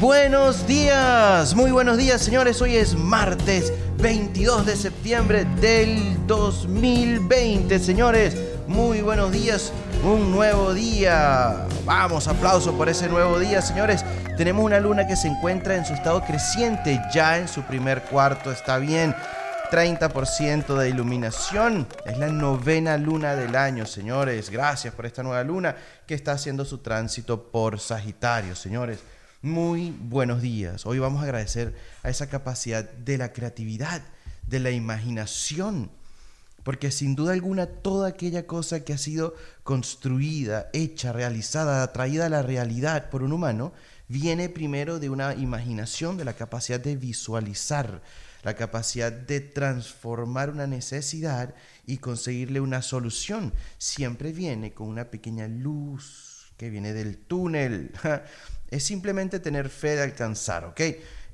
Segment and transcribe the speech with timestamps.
[0.00, 8.34] buenos días, muy buenos días señores, hoy es martes 22 de septiembre del 2020 señores,
[8.66, 14.02] muy buenos días, un nuevo día, vamos, aplauso por ese nuevo día señores,
[14.38, 18.50] tenemos una luna que se encuentra en su estado creciente, ya en su primer cuarto,
[18.50, 19.14] está bien,
[19.70, 21.86] 30% de iluminación.
[22.04, 24.50] Es la novena luna del año, señores.
[24.50, 25.76] Gracias por esta nueva luna
[26.08, 28.98] que está haciendo su tránsito por Sagitario, señores.
[29.42, 30.84] Muy buenos días.
[30.84, 34.02] Hoy vamos a agradecer a esa capacidad de la creatividad,
[34.46, 35.90] de la imaginación,
[36.62, 42.28] porque sin duda alguna toda aquella cosa que ha sido construida, hecha, realizada, traída a
[42.28, 43.72] la realidad por un humano,
[44.08, 48.02] viene primero de una imaginación, de la capacidad de visualizar
[48.42, 51.54] la capacidad de transformar una necesidad
[51.86, 53.54] y conseguirle una solución.
[53.78, 57.90] Siempre viene con una pequeña luz que viene del túnel.
[58.70, 60.80] Es simplemente tener fe de alcanzar, ¿ok?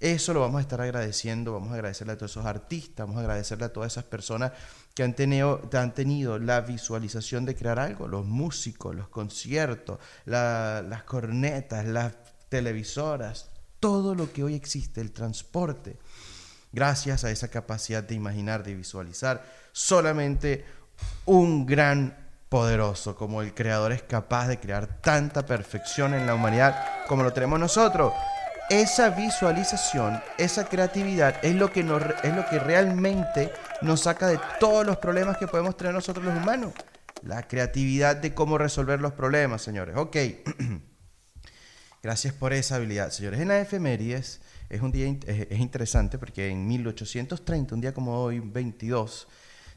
[0.00, 3.20] Eso lo vamos a estar agradeciendo, vamos a agradecerle a todos esos artistas, vamos a
[3.20, 4.52] agradecerle a todas esas personas
[4.94, 12.14] que han tenido, la visualización de crear algo, los músicos, los conciertos, las cornetas, las
[12.48, 13.50] televisoras,
[13.80, 15.96] todo lo que hoy existe, el transporte
[16.74, 19.44] gracias a esa capacidad de imaginar, de visualizar.
[19.72, 20.64] Solamente
[21.24, 27.04] un gran poderoso como el creador es capaz de crear tanta perfección en la humanidad
[27.06, 28.12] como lo tenemos nosotros.
[28.70, 34.86] Esa visualización, esa creatividad es lo que, es lo que realmente nos saca de todos
[34.86, 36.72] los problemas que podemos tener nosotros los humanos.
[37.22, 39.96] La creatividad de cómo resolver los problemas, señores.
[39.96, 40.16] Ok.
[42.02, 43.40] Gracias por esa habilidad, señores.
[43.40, 48.40] En la efemérides es un día es interesante porque en 1830, un día como hoy,
[48.40, 49.28] 22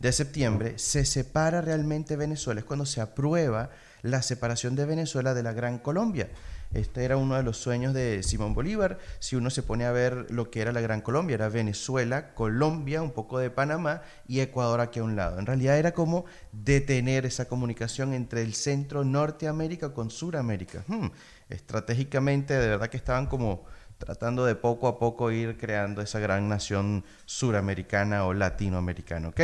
[0.00, 2.60] de septiembre, se separa realmente Venezuela.
[2.60, 3.70] Es cuando se aprueba
[4.02, 6.30] la separación de Venezuela de la Gran Colombia.
[6.72, 8.98] Este era uno de los sueños de Simón Bolívar.
[9.18, 13.02] Si uno se pone a ver lo que era la Gran Colombia, era Venezuela, Colombia,
[13.02, 15.38] un poco de Panamá y Ecuador aquí a un lado.
[15.38, 20.84] En realidad era como detener esa comunicación entre el centro Norteamérica con Suramérica.
[20.86, 21.08] Hmm,
[21.48, 23.64] estratégicamente, de verdad que estaban como
[23.98, 29.40] tratando de poco a poco ir creando esa gran nación suramericana o latinoamericana, ¿ok?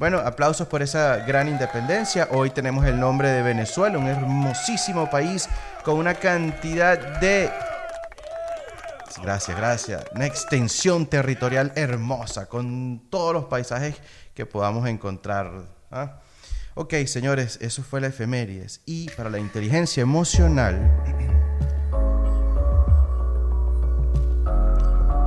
[0.00, 2.28] Bueno, aplausos por esa gran independencia.
[2.30, 5.46] Hoy tenemos el nombre de Venezuela, un hermosísimo país
[5.84, 7.50] con una cantidad de...
[9.22, 10.02] Gracias, gracias.
[10.14, 13.96] Una extensión territorial hermosa, con todos los paisajes
[14.32, 15.66] que podamos encontrar.
[15.90, 16.20] ¿ah?
[16.72, 18.80] Ok, señores, eso fue la efemérides.
[18.86, 20.76] Y para la inteligencia emocional...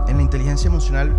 [0.08, 1.12] en la inteligencia emocional,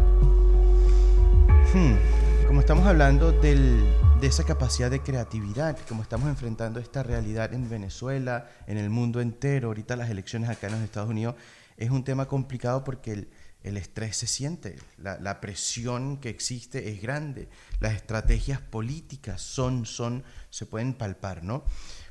[1.72, 2.14] hmm,
[2.47, 3.87] como estamos hablando de
[4.22, 9.69] esa capacidad de creatividad, como estamos enfrentando esta realidad en Venezuela, en el mundo entero,
[9.69, 11.37] ahorita las elecciones acá en los Estados Unidos,
[11.77, 13.27] es un tema complicado porque
[13.62, 17.49] el, estrés se siente, la, la, presión que existe es grande,
[17.81, 21.65] las estrategias políticas son, son, se pueden palpar, ¿no?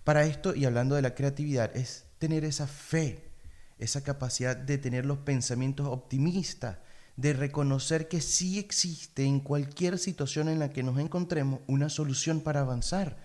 [0.03, 3.29] Para esto, y hablando de la creatividad, es tener esa fe,
[3.77, 6.77] esa capacidad de tener los pensamientos optimistas,
[7.15, 12.41] de reconocer que sí existe en cualquier situación en la que nos encontremos una solución
[12.41, 13.17] para avanzar,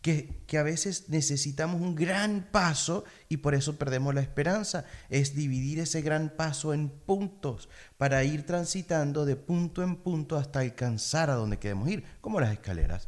[0.00, 5.36] que, que, a veces necesitamos un gran paso y por eso perdemos la esperanza, es
[5.36, 7.68] dividir ese gran paso en puntos
[7.98, 12.52] para ir transitando de punto en punto hasta alcanzar a donde queremos ir, como las
[12.52, 13.06] escaleras.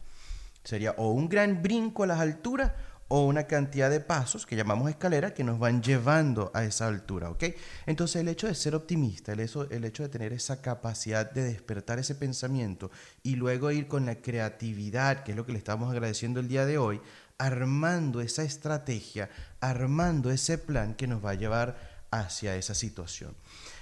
[0.62, 2.72] Sería o un gran brinco a las alturas
[3.08, 7.30] o una cantidad de pasos que llamamos escalera que nos van llevando a esa altura,
[7.30, 7.44] ¿ok?
[7.86, 11.44] Entonces el hecho de ser optimista, el hecho, el hecho de tener esa capacidad de
[11.44, 12.90] despertar ese pensamiento
[13.22, 16.66] y luego ir con la creatividad, que es lo que le estamos agradeciendo el día
[16.66, 17.00] de hoy,
[17.38, 19.28] armando esa estrategia,
[19.60, 23.34] armando ese plan que nos va a llevar hacia esa situación.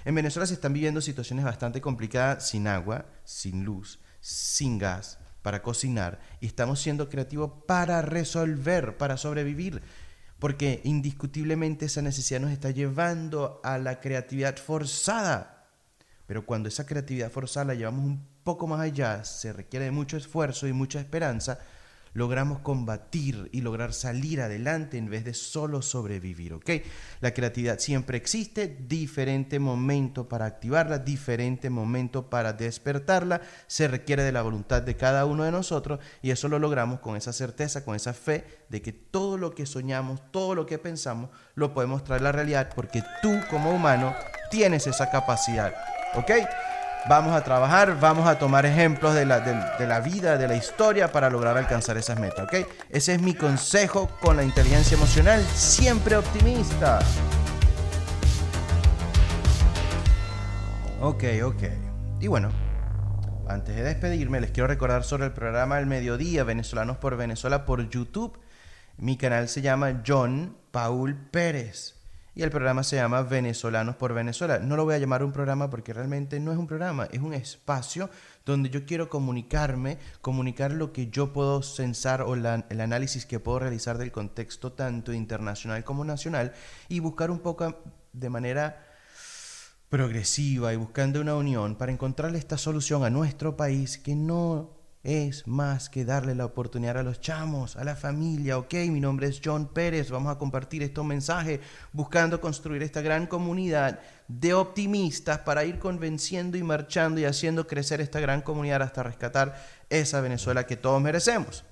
[0.05, 5.61] En Venezuela se están viviendo situaciones bastante complicadas sin agua, sin luz, sin gas, para
[5.61, 9.83] cocinar y estamos siendo creativos para resolver, para sobrevivir.
[10.39, 15.67] Porque indiscutiblemente esa necesidad nos está llevando a la creatividad forzada.
[16.25, 20.17] Pero cuando esa creatividad forzada la llevamos un poco más allá, se requiere de mucho
[20.17, 21.59] esfuerzo y mucha esperanza,
[22.13, 26.69] logramos combatir y lograr salir adelante en vez de solo sobrevivir, ¿ok?
[27.21, 34.31] La creatividad siempre existe, diferente momento para activarla, diferente momento para despertarla, se requiere de
[34.31, 37.95] la voluntad de cada uno de nosotros y eso lo logramos con esa certeza, con
[37.95, 42.21] esa fe de que todo lo que soñamos, todo lo que pensamos, lo podemos traer
[42.21, 44.15] a la realidad porque tú como humano
[44.51, 45.73] tienes esa capacidad,
[46.15, 46.31] ¿ok?
[47.09, 51.11] Vamos a trabajar, vamos a tomar ejemplos de la, de, la, vida, de la historia
[51.11, 52.65] para lograr alcanzar esas metas, ¿ok?
[52.89, 56.99] Ese es mi consejo con la inteligencia emocional, siempre optimista.
[61.01, 61.63] Ok, ok.
[62.21, 62.51] Y bueno,
[63.49, 67.89] antes de despedirme, les quiero recordar sobre el programa El Mediodía, Venezolanos por Venezuela, por
[67.89, 68.39] YouTube.
[68.95, 72.02] Mi canal se llama John Paul Pérez
[72.35, 74.59] y el programa se llama Venezolanos por Venezuela.
[74.59, 77.33] No lo voy a llamar un programa porque realmente no es un programa, es un
[77.33, 78.09] espacio
[78.45, 83.59] donde yo quiero comunicarme, comunicar lo que yo puedo censar o el análisis que puedo
[83.59, 86.53] realizar del contexto tanto internacional como nacional
[86.89, 87.83] y buscar un poco
[88.13, 88.83] de manera
[89.89, 95.45] progresiva y buscando una unión para encontrarle esta solución a nuestro país que no es
[95.47, 98.57] más que darle la oportunidad a los chamos, a la familia.
[98.57, 101.59] Ok, mi nombre es John Pérez, vamos a compartir estos mensajes
[101.91, 107.99] buscando construir esta gran comunidad de optimistas para ir convenciendo y marchando y haciendo crecer
[107.99, 111.65] esta gran comunidad hasta rescatar esa Venezuela que todos merecemos.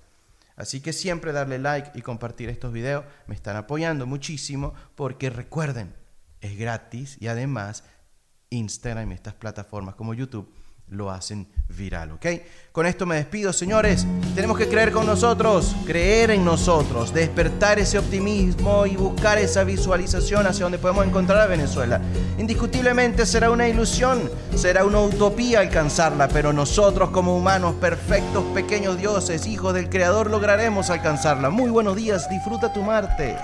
[0.57, 5.95] Así que siempre darle like y compartir estos videos me están apoyando muchísimo porque recuerden,
[6.41, 7.85] es gratis y además
[8.49, 10.53] Instagram y estas plataformas como YouTube
[10.91, 12.25] lo hacen viral, ¿ok?
[12.73, 14.05] Con esto me despido, señores.
[14.35, 20.47] Tenemos que creer con nosotros, creer en nosotros, despertar ese optimismo y buscar esa visualización
[20.47, 22.01] hacia donde podemos encontrar a Venezuela.
[22.37, 29.47] Indiscutiblemente será una ilusión, será una utopía alcanzarla, pero nosotros como humanos perfectos, pequeños dioses,
[29.47, 31.49] hijos del Creador, lograremos alcanzarla.
[31.49, 33.39] Muy buenos días, disfruta tu martes.